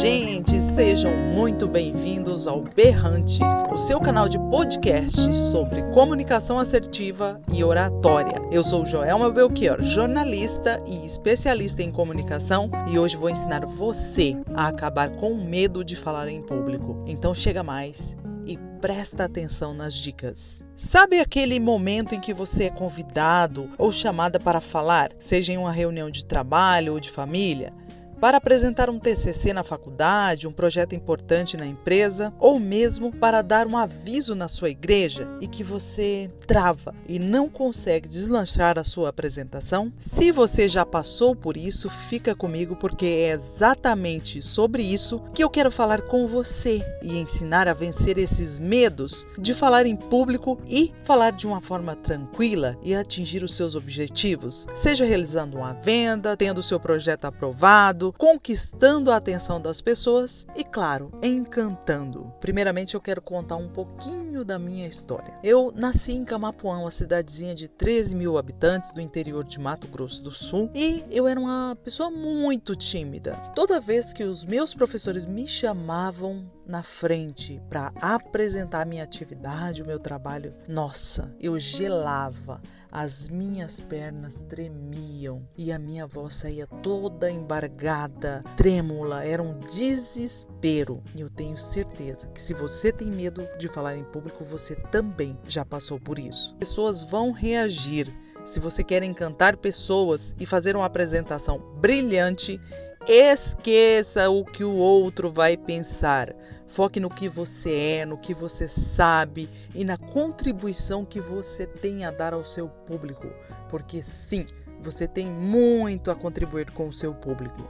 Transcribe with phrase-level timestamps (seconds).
[0.00, 3.38] gente, sejam muito bem-vindos ao Berrante,
[3.72, 8.42] o seu canal de podcast sobre comunicação assertiva e oratória.
[8.50, 14.66] Eu sou Joelma Belchior, jornalista e especialista em comunicação, e hoje vou ensinar você a
[14.66, 17.00] acabar com o medo de falar em público.
[17.06, 20.64] Então chega mais e presta atenção nas dicas.
[20.74, 25.72] Sabe aquele momento em que você é convidado ou chamada para falar, seja em uma
[25.72, 27.72] reunião de trabalho ou de família?
[28.20, 33.66] Para apresentar um TCC na faculdade, um projeto importante na empresa ou mesmo para dar
[33.66, 39.08] um aviso na sua igreja e que você trava e não consegue deslanchar a sua
[39.08, 39.92] apresentação?
[39.98, 45.50] Se você já passou por isso, fica comigo porque é exatamente sobre isso que eu
[45.50, 50.92] quero falar com você e ensinar a vencer esses medos de falar em público e
[51.02, 56.62] falar de uma forma tranquila e atingir os seus objetivos, seja realizando uma venda, tendo
[56.62, 62.32] seu projeto aprovado conquistando a atenção das pessoas e, claro, encantando.
[62.40, 65.34] Primeiramente, eu quero contar um pouquinho da minha história.
[65.42, 70.22] Eu nasci em Camapuã, uma cidadezinha de 13 mil habitantes do interior de Mato Grosso
[70.22, 73.34] do Sul, e eu era uma pessoa muito tímida.
[73.54, 79.86] Toda vez que os meus professores me chamavam na frente para apresentar minha atividade, o
[79.86, 87.30] meu trabalho, nossa, eu gelava, as minhas pernas tremiam e a minha voz saía toda
[87.30, 91.02] embargada, trêmula, era um desespero.
[91.16, 95.36] E eu tenho certeza que se você tem medo de falar em público, você também
[95.46, 96.54] já passou por isso.
[96.56, 98.08] Pessoas vão reagir.
[98.44, 102.60] Se você quer encantar pessoas e fazer uma apresentação brilhante,
[103.06, 106.34] Esqueça o que o outro vai pensar.
[106.66, 112.06] Foque no que você é, no que você sabe e na contribuição que você tem
[112.06, 113.26] a dar ao seu público.
[113.68, 114.46] Porque sim,
[114.80, 117.68] você tem muito a contribuir com o seu público.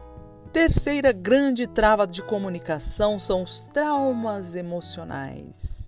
[0.53, 5.85] Terceira grande trava de comunicação são os traumas emocionais.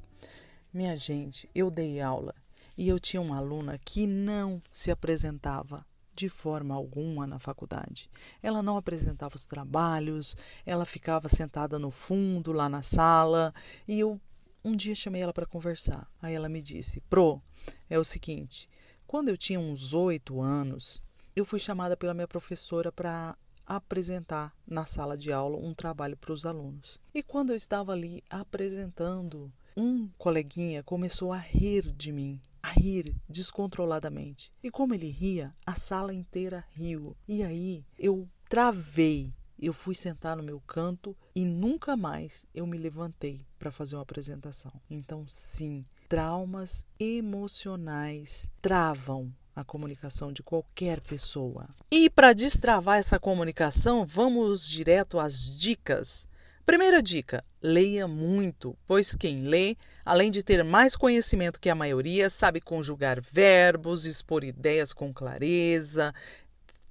[0.75, 2.35] Minha gente, eu dei aula
[2.77, 8.11] e eu tinha uma aluna que não se apresentava de forma alguma na faculdade.
[8.43, 10.35] Ela não apresentava os trabalhos,
[10.65, 13.53] ela ficava sentada no fundo lá na sala
[13.87, 14.19] e eu
[14.65, 16.11] um dia chamei ela para conversar.
[16.21, 17.41] Aí ela me disse: Pro,
[17.89, 18.69] é o seguinte,
[19.07, 21.05] quando eu tinha uns oito anos,
[21.37, 26.33] eu fui chamada pela minha professora para apresentar na sala de aula um trabalho para
[26.33, 27.01] os alunos.
[27.15, 33.15] E quando eu estava ali apresentando, um coleguinha começou a rir de mim a rir
[33.29, 34.51] descontroladamente.
[34.63, 37.17] E como ele ria, a sala inteira riu.
[37.29, 39.33] E aí eu travei.
[39.59, 44.03] Eu fui sentar no meu canto e nunca mais eu me levantei para fazer uma
[44.03, 44.73] apresentação.
[44.91, 51.67] Então, sim, traumas emocionais travam a comunicação de qualquer pessoa.
[51.91, 56.29] E para destravar essa comunicação, vamos direto às dicas
[56.67, 62.29] Primeira dica: leia muito, pois quem lê, além de ter mais conhecimento que a maioria,
[62.29, 66.13] sabe conjugar verbos, expor ideias com clareza,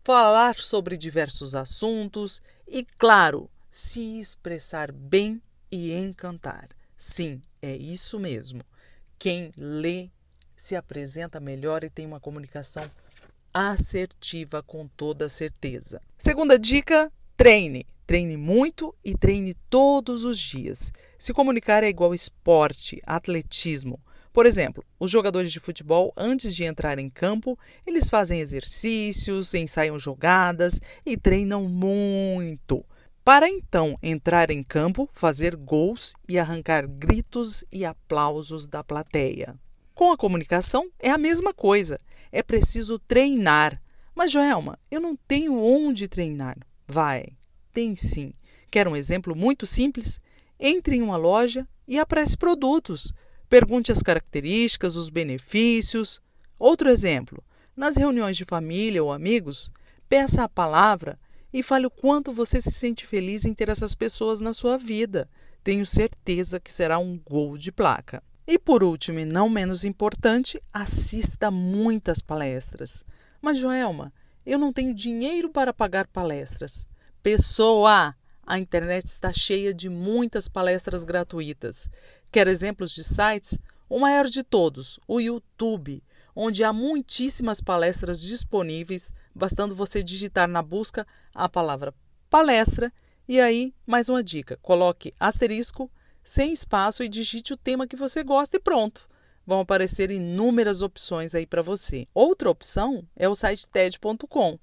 [0.02, 6.70] falar sobre diversos assuntos e, claro, se expressar bem e encantar.
[6.98, 8.62] Sim, é isso mesmo.
[9.20, 10.10] Quem lê
[10.56, 12.90] se apresenta melhor e tem uma comunicação
[13.54, 16.02] assertiva com toda certeza.
[16.18, 17.86] Segunda dica: treine.
[18.06, 20.92] Treine muito e treine todos os dias.
[21.18, 24.00] Se comunicar é igual esporte, atletismo.
[24.32, 27.58] Por exemplo, os jogadores de futebol, antes de entrar em campo,
[27.88, 32.84] eles fazem exercícios, ensaiam jogadas e treinam muito.
[33.24, 39.56] Para então entrar em campo, fazer gols e arrancar gritos e aplausos da plateia.
[39.96, 42.00] Com a comunicação é a mesma coisa.
[42.32, 43.82] É preciso treinar.
[44.14, 46.58] Mas, Joelma, eu não tenho onde treinar.
[46.86, 47.26] Vai,
[47.76, 48.32] tem sim.
[48.72, 50.18] Quer um exemplo muito simples?
[50.58, 53.12] Entre em uma loja e apresse produtos.
[53.50, 56.22] Pergunte as características, os benefícios.
[56.58, 57.44] Outro exemplo:
[57.76, 59.70] nas reuniões de família ou amigos,
[60.08, 61.20] peça a palavra
[61.52, 65.30] e fale o quanto você se sente feliz em ter essas pessoas na sua vida.
[65.62, 68.24] Tenho certeza que será um gol de placa.
[68.48, 73.04] E por último, e não menos importante, assista muitas palestras.
[73.42, 74.14] Mas, Joelma,
[74.46, 76.88] eu não tenho dinheiro para pagar palestras.
[77.26, 81.90] Pessoa, a internet está cheia de muitas palestras gratuitas.
[82.32, 83.58] Quer exemplos de sites?
[83.90, 86.04] O maior de todos, o YouTube,
[86.36, 91.96] onde há muitíssimas palestras disponíveis, bastando você digitar na busca a palavra
[92.30, 92.94] palestra
[93.28, 95.90] e aí mais uma dica: coloque asterisco
[96.24, 99.10] sem espaço e digite o tema que você gosta e pronto.
[99.48, 102.06] Vão aparecer inúmeras opções aí para você.
[102.14, 104.60] Outra opção é o site TED.com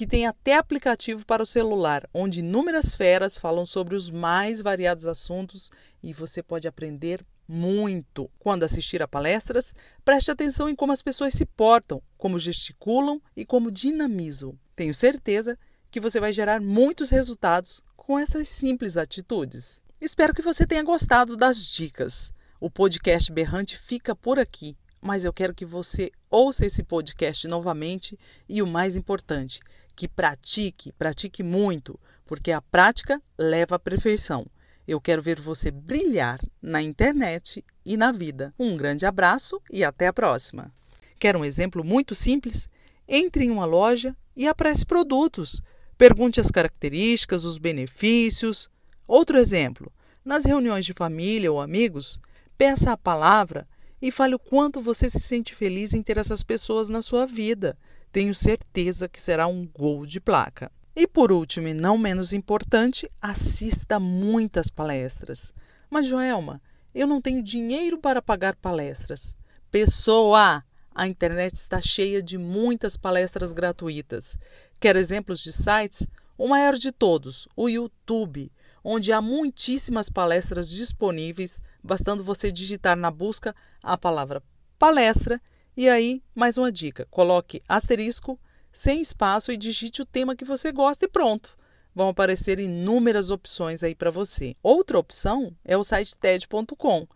[0.00, 5.06] que tem até aplicativo para o celular, onde inúmeras feras falam sobre os mais variados
[5.06, 5.70] assuntos
[6.02, 8.30] e você pode aprender muito.
[8.38, 13.44] Quando assistir a palestras, preste atenção em como as pessoas se portam, como gesticulam e
[13.44, 14.58] como dinamizam.
[14.74, 15.54] Tenho certeza
[15.90, 19.82] que você vai gerar muitos resultados com essas simples atitudes.
[20.00, 22.32] Espero que você tenha gostado das dicas.
[22.58, 28.18] O podcast Berrante fica por aqui, mas eu quero que você ouça esse podcast novamente
[28.48, 29.60] e o mais importante,
[30.00, 34.46] que pratique, pratique muito, porque a prática leva à perfeição.
[34.88, 38.54] Eu quero ver você brilhar na internet e na vida.
[38.58, 40.72] Um grande abraço e até a próxima.
[41.18, 42.66] Quer um exemplo muito simples?
[43.06, 45.60] Entre em uma loja e apresse produtos.
[45.98, 48.70] Pergunte as características, os benefícios.
[49.06, 49.92] Outro exemplo:
[50.24, 52.18] nas reuniões de família ou amigos,
[52.56, 53.68] peça a palavra
[54.00, 57.76] e fale o quanto você se sente feliz em ter essas pessoas na sua vida.
[58.12, 60.70] Tenho certeza que será um gol de placa.
[60.96, 65.52] E por último, e não menos importante, assista muitas palestras.
[65.88, 66.60] Mas, Joelma,
[66.94, 69.36] eu não tenho dinheiro para pagar palestras.
[69.70, 74.36] Pessoa, a internet está cheia de muitas palestras gratuitas.
[74.80, 76.06] Quer exemplos de sites?
[76.36, 78.50] O maior de todos, o YouTube,
[78.82, 84.42] onde há muitíssimas palestras disponíveis, bastando você digitar na busca a palavra
[84.78, 85.40] palestra.
[85.80, 88.38] E aí, mais uma dica: coloque asterisco
[88.70, 91.56] sem espaço e digite o tema que você gosta e pronto.
[91.94, 94.54] Vão aparecer inúmeras opções aí para você.
[94.62, 97.06] Outra opção é o site TED.com,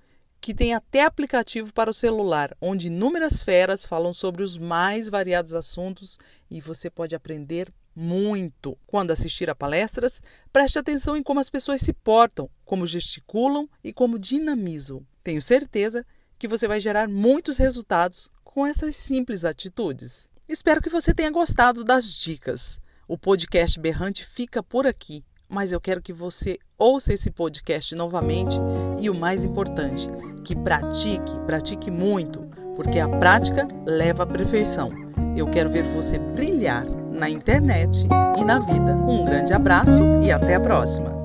[0.40, 5.54] que tem até aplicativo para o celular, onde inúmeras feras falam sobre os mais variados
[5.54, 6.18] assuntos
[6.50, 8.78] e você pode aprender muito.
[8.86, 13.92] Quando assistir a palestras, preste atenção em como as pessoas se portam, como gesticulam e
[13.92, 15.06] como dinamizam.
[15.22, 16.02] Tenho certeza
[16.38, 20.28] que você vai gerar muitos resultados com essas simples atitudes.
[20.48, 22.78] Espero que você tenha gostado das dicas.
[23.08, 28.56] O podcast Berrante fica por aqui, mas eu quero que você ouça esse podcast novamente
[29.00, 30.06] e o mais importante,
[30.44, 32.44] que pratique, pratique muito,
[32.76, 34.92] porque a prática leva à perfeição.
[35.36, 38.06] Eu quero ver você brilhar na internet
[38.38, 38.94] e na vida.
[38.94, 41.23] Um grande abraço e até a próxima!